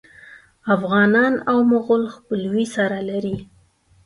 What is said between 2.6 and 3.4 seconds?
سره لري.